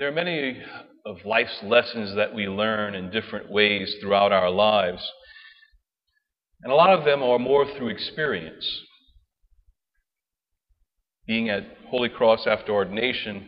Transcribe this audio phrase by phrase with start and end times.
[0.00, 0.56] There are many
[1.04, 5.06] of life's lessons that we learn in different ways throughout our lives.
[6.62, 8.66] And a lot of them are more through experience.
[11.26, 13.46] Being at Holy Cross after ordination,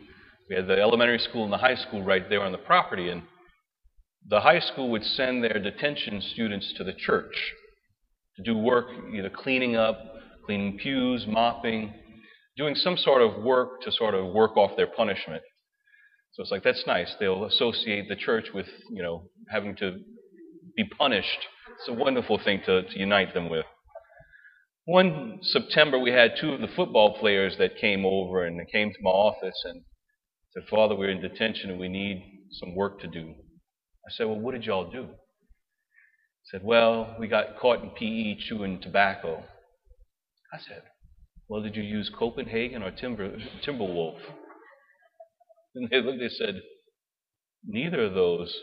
[0.50, 3.22] we had the elementary school and the high school right there on the property, and
[4.28, 7.34] the high school would send their detention students to the church
[8.36, 9.98] to do work, either cleaning up,
[10.44, 11.94] cleaning pews, mopping,
[12.58, 15.42] doing some sort of work to sort of work off their punishment.
[16.32, 17.14] So it's like, that's nice.
[17.20, 19.98] They'll associate the church with, you know, having to
[20.76, 21.46] be punished.
[21.78, 23.66] It's a wonderful thing to, to unite them with.
[24.86, 28.98] One September, we had two of the football players that came over and came to
[29.02, 29.82] my office and
[30.54, 33.34] said, Father, we're in detention and we need some work to do.
[34.06, 35.02] I said, Well, what did y'all do?
[35.04, 39.44] He said, Well, we got caught in PE chewing tobacco.
[40.52, 40.82] I said,
[41.48, 44.18] Well, did you use Copenhagen or Timber, Timberwolf?
[45.74, 46.60] And they looked, they said,
[47.66, 48.54] Neither of those.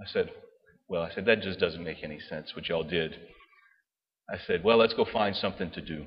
[0.00, 0.30] I said,
[0.88, 3.16] Well, I said, that just doesn't make any sense what y'all did.
[4.30, 6.06] I said, Well, let's go find something to do.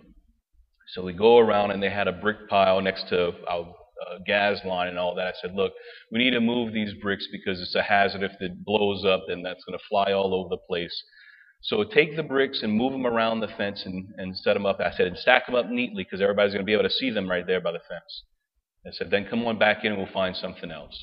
[0.93, 4.59] So we go around and they had a brick pile next to our uh, gas
[4.65, 5.27] line and all that.
[5.27, 5.73] I said, Look,
[6.11, 8.23] we need to move these bricks because it's a hazard.
[8.23, 11.03] If it blows up, then that's going to fly all over the place.
[11.61, 14.79] So take the bricks and move them around the fence and, and set them up.
[14.79, 17.09] I said, and stack them up neatly because everybody's going to be able to see
[17.09, 18.23] them right there by the fence.
[18.87, 20.97] I said, then come on back in and we'll find something else.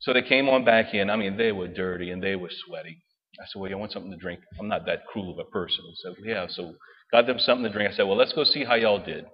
[0.00, 1.10] So they came on back in.
[1.10, 3.02] I mean, they were dirty and they were sweaty.
[3.40, 4.40] I said, well, you want something to drink?
[4.58, 5.84] I'm not that cruel of a person.
[5.96, 6.46] Said, yeah.
[6.48, 6.74] So
[7.12, 7.92] got them something to drink.
[7.92, 9.26] I said, well, let's go see how y'all did.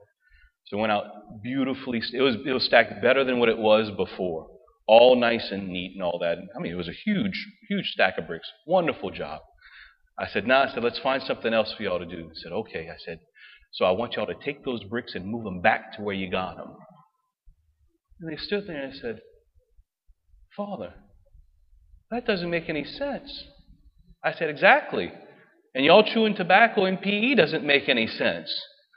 [0.66, 1.04] So went out
[1.42, 2.02] beautifully.
[2.12, 4.48] It was, it was stacked better than what it was before.
[4.88, 6.38] All nice and neat and all that.
[6.56, 8.48] I mean, it was a huge, huge stack of bricks.
[8.66, 9.40] Wonderful job.
[10.18, 12.28] I said, nah, I said, let's find something else for y'all to do.
[12.32, 12.88] He said, okay.
[12.90, 13.20] I said,
[13.72, 16.30] so I want y'all to take those bricks and move them back to where you
[16.30, 16.76] got them.
[18.22, 19.20] And they stood there and said,
[20.56, 20.94] Father,
[22.12, 23.44] that doesn't make any sense.
[24.24, 25.12] I said, Exactly.
[25.74, 28.48] And y'all chewing tobacco in PE doesn't make any sense.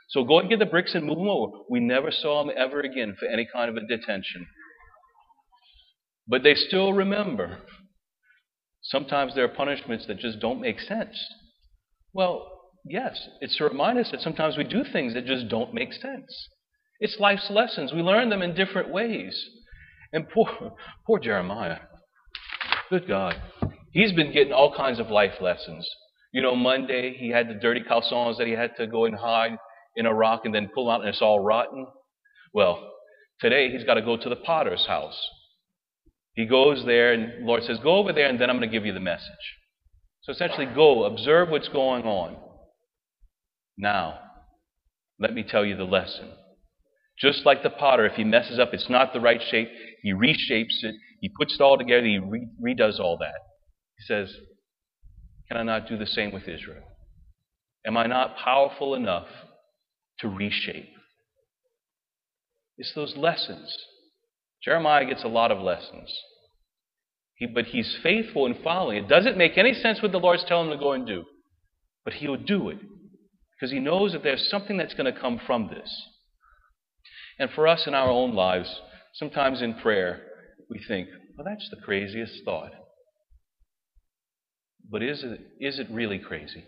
[0.09, 1.53] So go and get the bricks and move them over.
[1.69, 4.46] We never saw them ever again for any kind of a detention.
[6.28, 7.59] But they still remember.
[8.84, 11.18] Sometimes there are punishments that just don't make sense.
[12.14, 12.46] Well,
[12.85, 16.50] yes, it's to remind us that sometimes we do things that just don't make sense.
[17.00, 17.94] It's life's lessons.
[17.94, 19.50] We learn them in different ways.
[20.14, 20.76] And poor,
[21.06, 21.80] poor Jeremiah,
[22.90, 23.36] good God,
[23.92, 25.90] he's been getting all kinds of life lessons.
[26.32, 29.58] You know, Monday he had the dirty calzones that he had to go and hide
[29.96, 31.88] in a rock and then pull out and it's all rotten.
[32.54, 32.92] Well,
[33.40, 35.20] today he's got to go to the potter's house.
[36.34, 38.74] He goes there and the Lord says, Go over there and then I'm going to
[38.74, 39.30] give you the message.
[40.24, 42.36] So essentially, go, observe what's going on.
[43.78, 44.20] Now,
[45.20, 46.32] let me tell you the lesson.
[47.20, 49.70] Just like the potter, if he messes up, it's not the right shape,
[50.02, 53.40] he reshapes it, he puts it all together, he re- redoes all that.
[53.98, 54.34] He says,
[55.48, 56.84] Can I not do the same with Israel?
[57.86, 59.28] Am I not powerful enough
[60.20, 60.90] to reshape?
[62.78, 63.74] It's those lessons.
[64.64, 66.14] Jeremiah gets a lot of lessons.
[67.36, 68.97] He, but he's faithful in following.
[68.97, 71.24] It doesn't make any sense what the Lord's telling him to go and do.
[72.03, 72.80] But he'll do it
[73.52, 75.90] because he knows that there's something that's going to come from this.
[77.40, 78.81] And for us in our own lives,
[79.13, 80.22] sometimes in prayer,
[80.69, 82.72] we think, well, that's the craziest thought.
[84.90, 86.63] But is it, is it really crazy?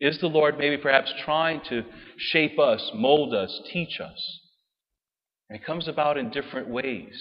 [0.00, 1.84] Is the Lord maybe perhaps trying to
[2.16, 4.40] shape us, mold us, teach us?
[5.48, 7.14] And it comes about in different ways.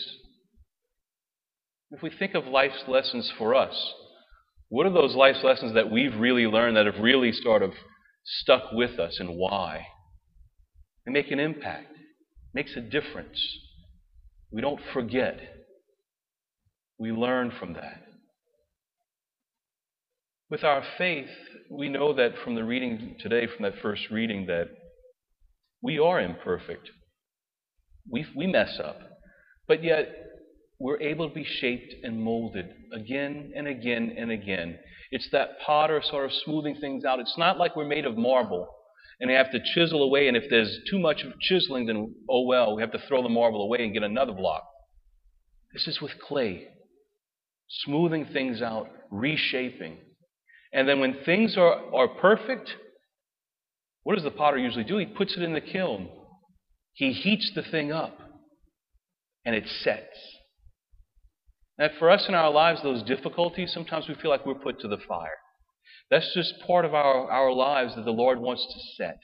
[1.91, 3.93] If we think of life's lessons for us,
[4.69, 7.71] what are those life's lessons that we've really learned that have really sort of
[8.23, 9.85] stuck with us and why?
[11.05, 11.90] They make an impact
[12.53, 13.39] makes a difference.
[14.51, 15.39] We don't forget.
[16.99, 18.03] We learn from that.
[20.49, 21.29] With our faith,
[21.69, 24.67] we know that from the reading today, from that first reading, that
[25.81, 26.89] we are imperfect.
[28.11, 28.99] We, we mess up.
[29.67, 30.09] But yet,
[30.79, 34.77] we're able to be shaped and molded again and again and again.
[35.11, 37.19] It's that potter sort of smoothing things out.
[37.19, 38.67] It's not like we're made of marble
[39.21, 40.27] and we have to chisel away.
[40.27, 43.61] And if there's too much chiseling, then oh well, we have to throw the marble
[43.61, 44.63] away and get another block.
[45.73, 46.67] This is with clay,
[47.85, 49.97] smoothing things out, reshaping.
[50.73, 52.71] And then when things are, are perfect,
[54.03, 54.97] what does the potter usually do?
[54.97, 56.09] He puts it in the kiln.
[56.93, 58.17] He heats the thing up,
[59.45, 60.17] and it sets.
[61.77, 64.87] And for us in our lives, those difficulties, sometimes we feel like we're put to
[64.87, 65.37] the fire.
[66.09, 69.19] That's just part of our, our lives that the Lord wants to set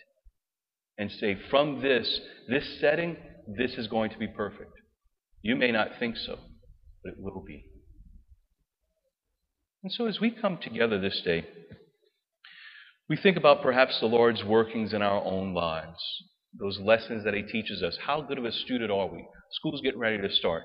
[0.98, 2.20] and say, from this,
[2.50, 3.18] this setting,
[3.58, 4.72] this is going to be perfect.
[5.42, 6.38] You may not think so,
[7.04, 7.66] but it will be.
[9.84, 11.46] And so, as we come together this day,
[13.10, 16.02] we think about perhaps the Lord's workings in our own lives,
[16.60, 17.98] those lessons that He teaches us.
[18.06, 19.26] How good of a student are we?
[19.52, 20.64] School's getting ready to start.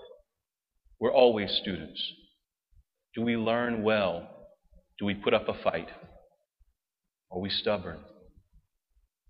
[0.98, 2.02] We're always students.
[3.14, 4.28] Do we learn well?
[4.98, 5.88] Do we put up a fight?
[7.30, 8.00] Are we stubborn?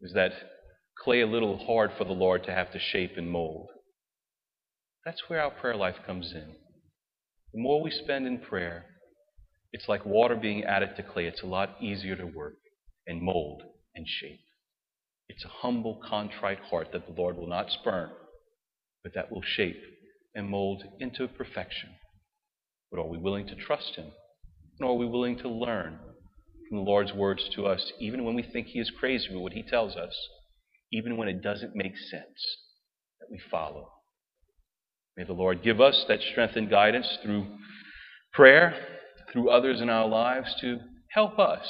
[0.01, 0.33] Is that
[1.03, 3.69] clay a little hard for the Lord to have to shape and mold?
[5.05, 6.55] That's where our prayer life comes in.
[7.53, 8.87] The more we spend in prayer,
[9.73, 11.27] it's like water being added to clay.
[11.27, 12.55] It's a lot easier to work
[13.07, 13.63] and mold
[13.95, 14.41] and shape.
[15.29, 18.11] It's a humble, contrite heart that the Lord will not spurn,
[19.03, 19.81] but that will shape
[20.35, 21.91] and mold into perfection.
[22.91, 24.13] But are we willing to trust Him?
[24.79, 25.99] And are we willing to learn
[26.69, 29.53] from the Lord's words to us, even when we think He is crazy with what
[29.53, 30.15] He tells us,
[30.93, 32.57] even when it doesn't make sense,
[33.21, 33.91] that we follow?
[35.17, 37.47] May the Lord give us that strength and guidance through
[38.33, 38.75] prayer,
[39.31, 40.79] through others in our lives to
[41.11, 41.67] help us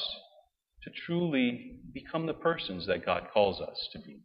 [0.84, 4.20] to truly become the persons that God calls us to be.